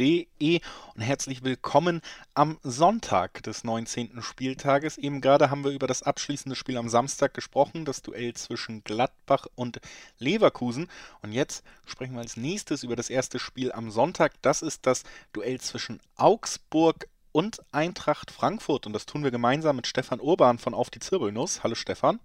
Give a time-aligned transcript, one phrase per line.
[0.00, 2.00] und herzlich willkommen
[2.32, 4.22] am Sonntag des 19.
[4.22, 4.96] Spieltages.
[4.96, 9.46] Eben gerade haben wir über das abschließende Spiel am Samstag gesprochen, das Duell zwischen Gladbach
[9.56, 9.78] und
[10.18, 10.88] Leverkusen.
[11.20, 14.32] Und jetzt sprechen wir als nächstes über das erste Spiel am Sonntag.
[14.40, 15.02] Das ist das
[15.34, 18.86] Duell zwischen Augsburg und Eintracht Frankfurt.
[18.86, 21.62] Und das tun wir gemeinsam mit Stefan Urban von Auf die Zirbelnuss.
[21.62, 22.20] Hallo Stefan.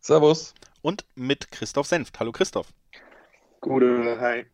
[0.00, 0.54] Servus.
[0.80, 2.18] Und mit Christoph Senft.
[2.20, 2.72] Hallo Christoph.
[3.60, 4.46] Gute, hi.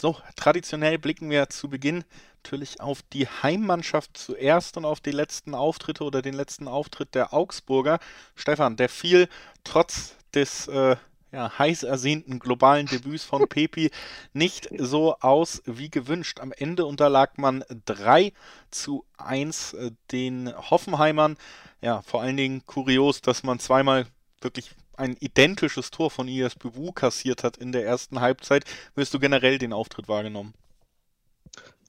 [0.00, 2.04] So, traditionell blicken wir zu Beginn
[2.44, 7.32] natürlich auf die Heimmannschaft zuerst und auf die letzten Auftritte oder den letzten Auftritt der
[7.32, 7.98] Augsburger.
[8.34, 9.28] Stefan, der fiel
[9.64, 10.96] trotz des äh,
[11.32, 13.90] ja, heiß ersehnten globalen Debüts von Pepi
[14.32, 16.40] nicht so aus wie gewünscht.
[16.40, 18.32] Am Ende unterlag man 3
[18.70, 21.36] zu 1 äh, den Hoffenheimern.
[21.80, 24.06] Ja, vor allen Dingen kurios, dass man zweimal
[24.40, 28.64] wirklich ein identisches Tor von IS Bubu kassiert hat in der ersten Halbzeit.
[28.94, 30.54] Wirst du generell den Auftritt wahrgenommen?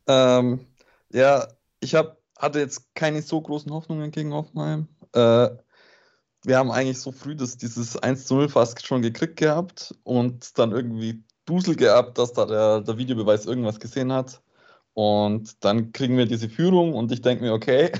[0.08, 0.66] Ähm,
[1.12, 1.48] ja,
[1.80, 4.88] ich hab, hatte jetzt keine so großen Hoffnungen gegen Hoffenheim.
[5.14, 5.50] Äh,
[6.44, 10.58] wir haben eigentlich so früh das, dieses 1 zu 0 fast schon gekriegt gehabt und
[10.58, 14.42] dann irgendwie Dusel gehabt, dass da der, der Videobeweis irgendwas gesehen hat.
[14.94, 17.92] Und dann kriegen wir diese Führung und ich denke mir, okay,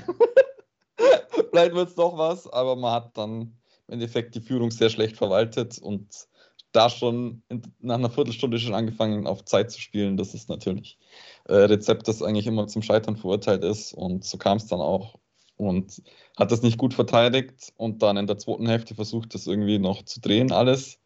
[1.50, 3.57] vielleicht wird es doch was, aber man hat dann
[3.88, 6.28] im Endeffekt die Führung sehr schlecht verwaltet und
[6.72, 10.16] da schon in, nach einer Viertelstunde schon angefangen auf Zeit zu spielen.
[10.16, 10.98] Das ist natürlich
[11.44, 15.18] äh, Rezept, das eigentlich immer zum Scheitern verurteilt ist und so kam es dann auch
[15.56, 16.02] und
[16.36, 20.04] hat das nicht gut verteidigt und dann in der zweiten Hälfte versucht, das irgendwie noch
[20.04, 21.00] zu drehen alles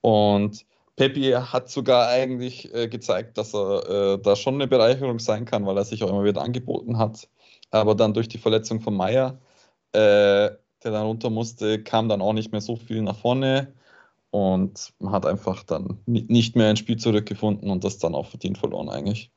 [0.00, 0.66] und
[0.96, 5.66] Pepi hat sogar eigentlich äh, gezeigt, dass er äh, da schon eine Bereicherung sein kann,
[5.66, 7.28] weil er sich auch immer wieder angeboten hat.
[7.70, 9.38] Aber dann durch die Verletzung von Meier
[9.92, 10.50] äh,
[10.86, 13.74] der dann runter musste, kam dann auch nicht mehr so viel nach vorne
[14.30, 18.58] und man hat einfach dann nicht mehr ins Spiel zurückgefunden und das dann auch verdient
[18.58, 19.30] verloren eigentlich.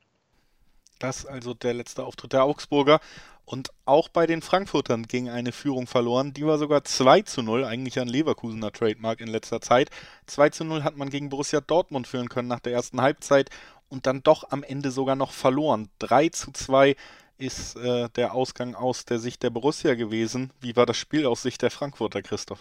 [0.98, 3.00] Das also der letzte Auftritt der Augsburger.
[3.46, 6.32] Und auch bei den Frankfurtern ging eine Führung verloren.
[6.32, 9.90] Die war sogar 2 zu 0, eigentlich ein Leverkusener Trademark in letzter Zeit.
[10.26, 13.50] 2 zu 0 hat man gegen Borussia Dortmund führen können nach der ersten Halbzeit
[13.88, 15.88] und dann doch am Ende sogar noch verloren.
[15.98, 16.94] 3 zu 2
[17.40, 20.52] ist äh, der Ausgang aus der Sicht der Borussia gewesen.
[20.60, 22.60] Wie war das Spiel aus Sicht der Frankfurter, Christoph?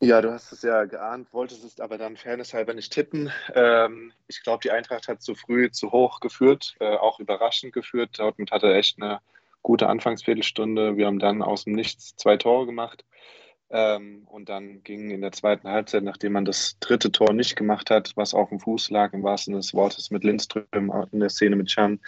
[0.00, 3.30] Ja, du hast es ja geahnt, wolltest es aber dann fairnesshalber nicht tippen.
[3.54, 8.18] Ähm, ich glaube, die Eintracht hat zu früh zu hoch geführt, äh, auch überraschend geführt.
[8.18, 9.20] Dortmund hatte echt eine
[9.62, 10.96] gute Anfangsviertelstunde.
[10.96, 13.04] Wir haben dann aus dem Nichts zwei Tore gemacht.
[13.70, 17.88] Ähm, und dann ging in der zweiten Halbzeit, nachdem man das dritte Tor nicht gemacht
[17.88, 21.30] hat, was auf dem Fuß lag, im wahrsten Sinne des Wortes mit Lindström in der
[21.30, 22.00] Szene mit Chan,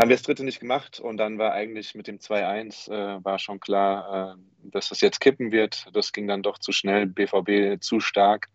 [0.00, 3.38] haben wir das dritte nicht gemacht und dann war eigentlich mit dem 2-1 äh, war
[3.38, 5.86] schon klar, äh, dass das jetzt kippen wird.
[5.92, 8.48] Das ging dann doch zu schnell, BVB zu stark.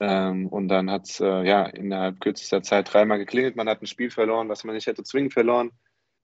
[0.00, 3.56] Ähm, und dann hat es äh, ja innerhalb kürzester Zeit dreimal geklingelt.
[3.56, 5.70] Man hat ein Spiel verloren, was man nicht hätte zwingend verloren,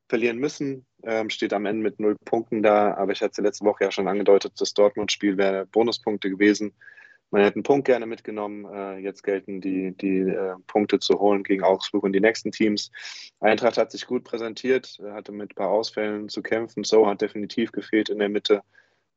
[0.08, 0.84] verlieren müssen.
[1.02, 2.94] Ähm, steht am Ende mit null Punkten da.
[2.94, 6.74] Aber ich hatte letzte Woche ja schon angedeutet, das Dortmund-Spiel wäre Bonuspunkte gewesen
[7.30, 8.64] man hätte einen Punkt gerne mitgenommen.
[8.72, 12.90] Äh, jetzt gelten die, die äh, Punkte zu holen gegen Augsburg und die nächsten Teams.
[13.40, 16.84] Eintracht hat sich gut präsentiert, hatte mit ein paar Ausfällen zu kämpfen.
[16.84, 18.62] So hat definitiv gefehlt in der Mitte.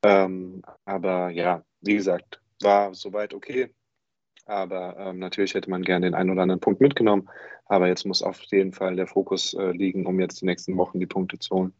[0.04, 3.70] Ähm, aber ja, wie gesagt, war soweit okay.
[4.44, 7.28] Aber ähm, natürlich hätte man gerne den einen oder anderen Punkt mitgenommen.
[7.66, 11.00] Aber jetzt muss auf jeden Fall der Fokus äh, liegen, um jetzt die nächsten Wochen
[11.00, 11.72] die Punkte zu holen.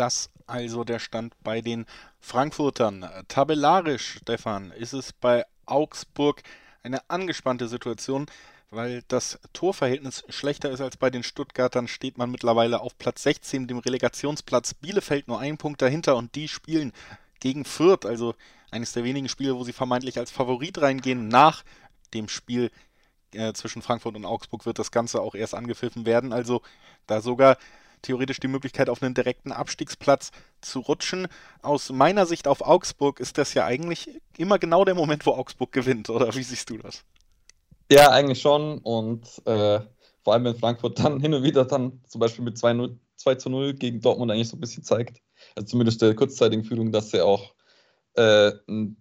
[0.00, 1.84] Das also der Stand bei den
[2.20, 3.04] Frankfurtern.
[3.28, 6.42] Tabellarisch, Stefan, ist es bei Augsburg
[6.82, 8.24] eine angespannte Situation,
[8.70, 13.68] weil das Torverhältnis schlechter ist als bei den Stuttgartern, steht man mittlerweile auf Platz 16,
[13.68, 14.72] dem Relegationsplatz.
[14.72, 16.94] Bielefeld nur einen Punkt dahinter und die spielen
[17.38, 18.34] gegen Fürth, also
[18.70, 21.28] eines der wenigen Spiele, wo sie vermeintlich als Favorit reingehen.
[21.28, 21.62] Nach
[22.14, 22.70] dem Spiel
[23.34, 26.32] äh, zwischen Frankfurt und Augsburg wird das Ganze auch erst angepfiffen werden.
[26.32, 26.62] Also
[27.06, 27.58] da sogar
[28.02, 30.30] theoretisch die Möglichkeit, auf einen direkten Abstiegsplatz
[30.60, 31.28] zu rutschen.
[31.62, 35.72] Aus meiner Sicht auf Augsburg ist das ja eigentlich immer genau der Moment, wo Augsburg
[35.72, 37.04] gewinnt, oder wie siehst du das?
[37.90, 38.78] Ja, eigentlich schon.
[38.78, 39.80] Und äh,
[40.22, 43.34] vor allem, wenn Frankfurt dann hin und wieder dann zum Beispiel mit 2, 0, 2
[43.36, 45.20] zu 0 gegen Dortmund eigentlich so ein bisschen zeigt,
[45.56, 47.54] also zumindest der kurzzeitigen Führung, dass sie auch
[48.14, 48.96] äh, ein,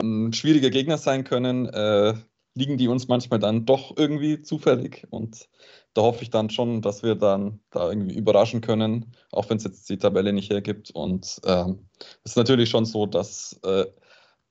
[0.00, 2.14] ein, schwieriger Gegner sein können, äh,
[2.54, 5.06] liegen die uns manchmal dann doch irgendwie zufällig.
[5.10, 5.48] Und
[5.94, 9.64] da hoffe ich dann schon, dass wir dann da irgendwie überraschen können, auch wenn es
[9.64, 10.90] jetzt die Tabelle nicht hergibt.
[10.90, 13.86] Und ähm, es ähm, ist natürlich schon so, dass äh,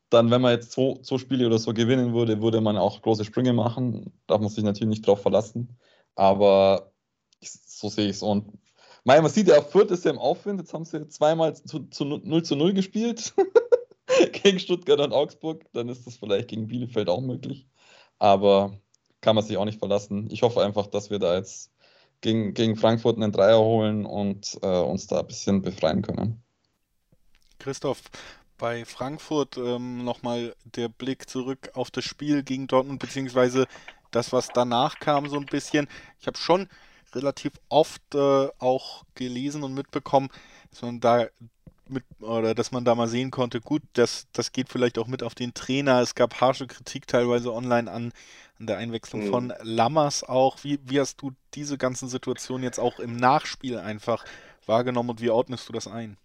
[0.09, 3.25] dann, wenn man jetzt zwei, zwei Spiele oder so gewinnen würde, würde man auch große
[3.25, 4.11] Sprünge machen.
[4.27, 5.77] Darf man sich natürlich nicht drauf verlassen.
[6.15, 6.91] Aber
[7.39, 8.23] ich, so sehe ich es.
[8.23, 8.51] Und
[9.03, 10.59] man sieht ja, Fürth ist ja im Aufwind.
[10.59, 13.33] Jetzt haben sie zweimal zu, zu 0 zu 0 gespielt.
[14.43, 15.65] gegen Stuttgart und Augsburg.
[15.73, 17.67] Dann ist das vielleicht gegen Bielefeld auch möglich.
[18.19, 18.77] Aber
[19.21, 20.29] kann man sich auch nicht verlassen.
[20.31, 21.71] Ich hoffe einfach, dass wir da jetzt
[22.21, 26.41] gegen, gegen Frankfurt einen Dreier holen und äh, uns da ein bisschen befreien können.
[27.59, 28.01] Christoph,
[28.57, 33.67] bei Frankfurt ähm, nochmal der Blick zurück auf das Spiel gegen Dortmund, beziehungsweise
[34.11, 35.87] das, was danach kam, so ein bisschen.
[36.19, 36.67] Ich habe schon
[37.13, 40.29] relativ oft äh, auch gelesen und mitbekommen,
[40.69, 41.27] dass man da
[41.91, 45.23] mit, oder dass man da mal sehen konnte, gut, das, das geht vielleicht auch mit
[45.23, 46.01] auf den Trainer.
[46.01, 48.11] Es gab harsche Kritik teilweise online an,
[48.59, 49.29] an der Einwechslung mhm.
[49.29, 50.63] von Lammers auch.
[50.63, 54.25] Wie, wie hast du diese ganzen Situationen jetzt auch im Nachspiel einfach
[54.65, 56.17] wahrgenommen und wie ordnest du das ein?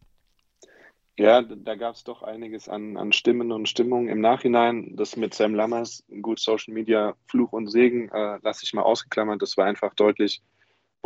[1.19, 4.97] Ja, da gab es doch einiges an, an Stimmen und Stimmungen im Nachhinein.
[4.97, 9.41] Das mit Sam Lammers, gut Social Media, Fluch und Segen, äh, lasse ich mal ausgeklammert.
[9.41, 10.43] Das war einfach deutlich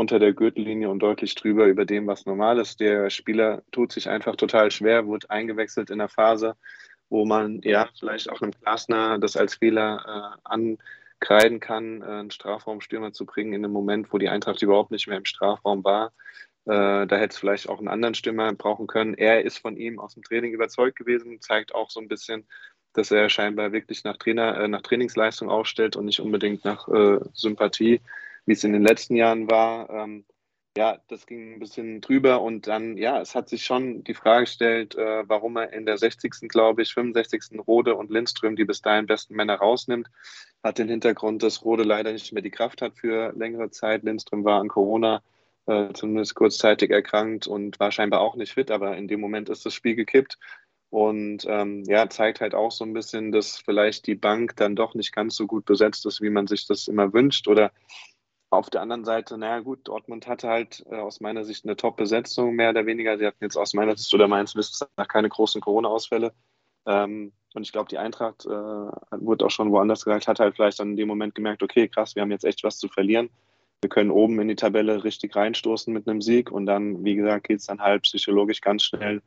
[0.00, 2.80] unter der Gürtellinie und deutlich drüber über dem, was normal ist.
[2.80, 6.56] Der Spieler tut sich einfach total schwer, wurde eingewechselt in der Phase,
[7.10, 12.30] wo man ja vielleicht auch einem Glasner das als Fehler äh, ankreiden kann, äh, einen
[12.30, 16.12] Strafraumstürmer zu bringen in einem Moment, wo die Eintracht überhaupt nicht mehr im Strafraum war.
[16.64, 19.12] Äh, da hätte es vielleicht auch einen anderen Stürmer brauchen können.
[19.12, 22.46] Er ist von ihm aus dem Training überzeugt gewesen, zeigt auch so ein bisschen,
[22.94, 27.18] dass er scheinbar wirklich nach, Trainer, äh, nach Trainingsleistung aufstellt und nicht unbedingt nach äh,
[27.34, 28.00] Sympathie
[28.50, 29.88] wie es in den letzten Jahren war.
[29.90, 30.24] Ähm,
[30.76, 34.46] ja, das ging ein bisschen drüber und dann, ja, es hat sich schon die Frage
[34.46, 37.60] gestellt, äh, warum er in der 60., glaube ich, 65.
[37.64, 40.08] Rode und Lindström die bis dahin besten Männer rausnimmt.
[40.64, 44.02] Hat den Hintergrund, dass Rode leider nicht mehr die Kraft hat für längere Zeit.
[44.02, 45.22] Lindström war an Corona
[45.66, 49.64] äh, zumindest kurzzeitig erkrankt und war scheinbar auch nicht fit, aber in dem Moment ist
[49.64, 50.38] das Spiel gekippt.
[50.88, 54.96] Und ähm, ja, zeigt halt auch so ein bisschen, dass vielleicht die Bank dann doch
[54.96, 57.46] nicht ganz so gut besetzt ist, wie man sich das immer wünscht.
[57.46, 57.70] Oder
[58.50, 62.54] auf der anderen Seite, naja gut, Dortmund hatte halt äh, aus meiner Sicht eine Top-Besetzung,
[62.54, 63.16] mehr oder weniger.
[63.16, 66.34] Sie hatten jetzt aus meiner Sicht oder meines Wissens nach keine großen Corona-Ausfälle.
[66.86, 70.80] Ähm, und ich glaube, die Eintracht, äh, wurde auch schon woanders gesagt, hat halt vielleicht
[70.80, 73.30] dann in dem Moment gemerkt, okay, krass, wir haben jetzt echt was zu verlieren.
[73.82, 77.46] Wir können oben in die Tabelle richtig reinstoßen mit einem Sieg und dann, wie gesagt,
[77.46, 79.22] geht es dann halt psychologisch ganz schnell,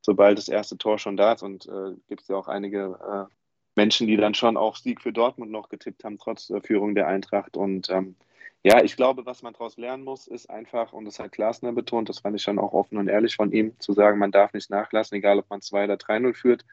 [0.00, 1.42] sobald das erste Tor schon da ist.
[1.42, 3.34] Und äh, gibt es ja auch einige äh,
[3.74, 7.08] Menschen, die dann schon auch Sieg für Dortmund noch getippt haben, trotz äh, Führung der
[7.08, 7.56] Eintracht.
[7.56, 8.16] Und ähm,
[8.66, 12.08] ja, ich glaube, was man daraus lernen muss, ist einfach, und das hat Glasner betont,
[12.08, 14.70] das fand ich schon auch offen und ehrlich von ihm, zu sagen, man darf nicht
[14.70, 16.64] nachlassen, egal ob man 2 oder 3-0 führt.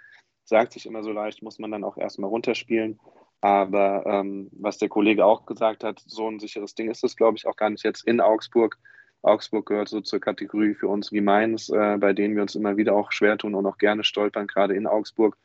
[0.43, 2.99] Sagt sich immer so leicht, muss man dann auch erstmal runterspielen.
[3.41, 7.37] Aber ähm, was der Kollege auch gesagt hat, so ein sicheres Ding ist es, glaube
[7.37, 8.79] ich, auch gar nicht jetzt in Augsburg.
[9.21, 12.75] Augsburg gehört so zur Kategorie für uns wie Mainz, äh, bei denen wir uns immer
[12.75, 15.37] wieder auch schwer tun und auch gerne stolpern, gerade in Augsburg.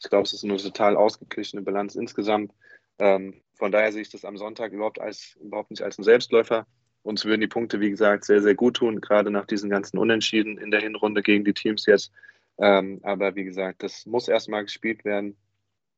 [0.00, 2.52] Ich glaube, es ist eine total ausgeglichene Bilanz insgesamt.
[3.00, 6.66] Ähm, von daher sehe ich das am Sonntag überhaupt, als, überhaupt nicht als ein Selbstläufer.
[7.02, 10.58] Uns würden die Punkte, wie gesagt, sehr, sehr gut tun, gerade nach diesen ganzen Unentschieden
[10.58, 12.12] in der Hinrunde gegen die Teams jetzt.
[12.58, 15.36] Ähm, aber wie gesagt, das muss erstmal gespielt werden.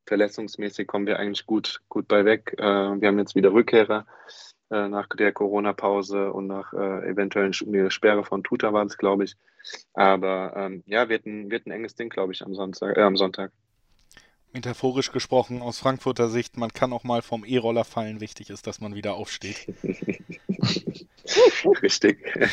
[0.06, 2.55] Verletzungsmäßig kommen wir eigentlich gut, gut bei weg.
[2.58, 4.06] Äh, wir haben jetzt wieder Rückkehrer
[4.70, 9.37] äh, nach der Corona-Pause und nach äh, eventuellen Sperre von Tuta war es, glaube ich.
[9.94, 13.16] Aber ähm, ja, wird ein, wird ein enges Ding, glaube ich, am, Sonntag, äh, am
[13.16, 13.52] Sonntag
[14.52, 18.20] metaphorisch gesprochen aus Frankfurter Sicht, man kann auch mal vom E-Roller fallen.
[18.20, 19.74] Wichtig ist, dass man wieder aufsteht.
[21.82, 22.18] Richtig.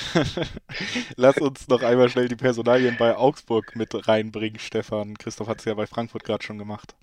[1.15, 5.17] Lass uns noch einmal schnell die Personalien bei Augsburg mit reinbringen, Stefan.
[5.17, 6.95] Christoph hat es ja bei Frankfurt gerade schon gemacht.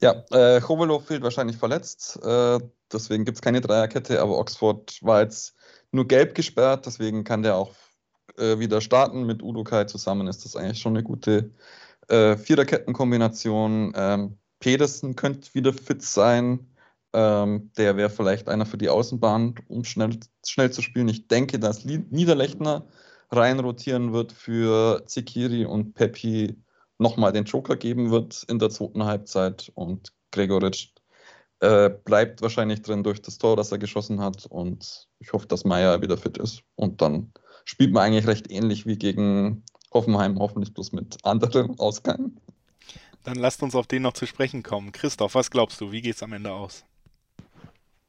[0.00, 2.18] Ja, äh, Chovelow fehlt wahrscheinlich verletzt.
[2.22, 2.58] Äh,
[2.92, 5.54] deswegen gibt es keine Dreierkette, aber Oxford war jetzt
[5.92, 7.72] nur gelb gesperrt, deswegen kann der auch
[8.36, 9.24] äh, wieder starten.
[9.24, 11.50] Mit Udo Kai zusammen ist das eigentlich schon eine gute
[12.08, 13.92] äh, Viererkettenkombination.
[13.96, 16.68] Ähm, Pedersen könnte wieder fit sein.
[17.12, 21.08] Ähm, der wäre vielleicht einer für die Außenbahn, um schnell, schnell zu spielen.
[21.08, 22.86] Ich denke, dass Niederlechner
[23.30, 26.56] rein rotieren wird für Zikiri und Pepi
[26.98, 30.92] nochmal den Joker geben wird in der zweiten Halbzeit und Gregoritsch
[31.60, 35.64] äh, bleibt wahrscheinlich drin durch das Tor, das er geschossen hat und ich hoffe, dass
[35.64, 37.32] Meier wieder fit ist und dann
[37.64, 39.64] spielt man eigentlich recht ähnlich wie gegen
[39.94, 42.32] Hoffenheim hoffentlich bloß mit anderem Ausgang.
[43.22, 44.92] Dann lasst uns auf den noch zu sprechen kommen.
[44.92, 46.84] Christoph, was glaubst du, wie geht es am Ende aus?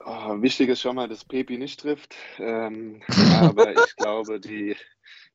[0.04, 2.15] Oh, wichtig ist schon mal, dass Pepi nicht trifft.
[2.38, 3.01] Ähm,
[3.39, 4.75] aber ich glaube, die,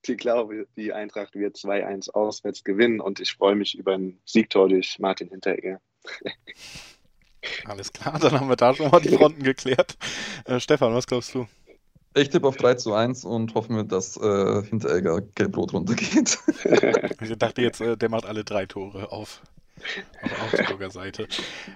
[0.06, 4.68] die, glaube, die Eintracht wird 2-1 auswärts gewinnen und ich freue mich über ein Siegtor
[4.68, 5.80] durch Martin Hinteregger.
[7.64, 9.96] Alles klar, dann haben wir da schon mal die Fronten geklärt.
[10.44, 11.46] Äh, Stefan, was glaubst du?
[12.14, 16.38] Ich tippe auf 3 zu 1 und hoffe mir, dass äh, Hinteregger gelb-rot runtergeht.
[17.20, 19.40] ich dachte jetzt, äh, der macht alle drei Tore auf
[20.22, 21.28] Auf Augsburger Seite.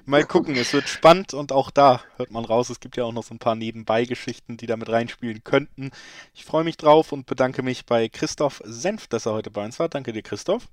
[0.07, 3.13] Mal gucken, es wird spannend und auch da hört man raus, es gibt ja auch
[3.13, 5.91] noch so ein paar Nebenbei-Geschichten, die damit reinspielen könnten.
[6.35, 9.79] Ich freue mich drauf und bedanke mich bei Christoph Senf, dass er heute bei uns
[9.79, 9.89] war.
[9.89, 10.67] Danke dir, Christoph.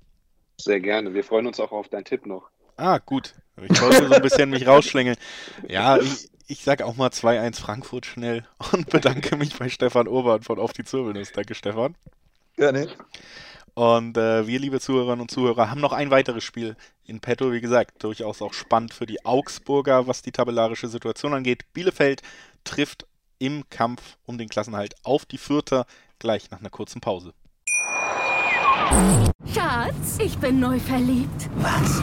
[0.60, 1.14] Sehr gerne.
[1.14, 2.50] Wir freuen uns auch auf deinen Tipp noch.
[2.76, 3.34] Ah, gut.
[3.56, 5.16] Ich wollte so ein bisschen mich rausschlängeln.
[5.68, 10.42] Ja, ich, ich sage auch mal 2-1 Frankfurt schnell und bedanke mich bei Stefan Urban
[10.42, 11.32] von Auf die Zirbelnuss.
[11.32, 11.96] Danke, Stefan.
[12.56, 12.88] Gerne.
[13.74, 17.52] Und äh, wir, liebe Zuhörerinnen und Zuhörer, haben noch ein weiteres Spiel in petto.
[17.52, 21.64] Wie gesagt, durchaus auch spannend für die Augsburger, was die tabellarische Situation angeht.
[21.72, 22.20] Bielefeld
[22.64, 23.06] trifft
[23.38, 25.86] im Kampf um den Klassenhalt auf die Vierter
[26.18, 27.32] gleich nach einer kurzen Pause.
[29.54, 31.48] Schatz, ich bin neu verliebt.
[31.56, 32.02] Was?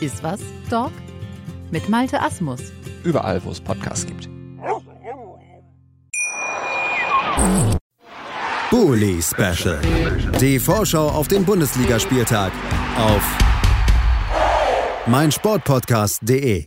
[0.00, 0.92] Iswas Dog
[1.70, 2.60] mit Malte Asmus.
[3.04, 4.28] Überall, wo es Podcasts gibt.
[8.70, 9.80] Bully Special.
[10.40, 12.52] Die Vorschau auf den Bundesligaspieltag
[12.96, 13.22] auf
[15.06, 16.66] meinsportpodcast.de.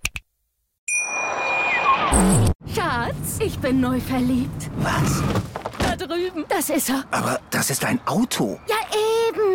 [2.76, 4.70] Schatz, ich bin neu verliebt.
[4.78, 5.24] Was?
[5.80, 6.46] Da drüben.
[6.50, 7.04] Das ist er.
[7.12, 8.60] Aber das ist ein Auto.
[8.68, 8.76] Ja,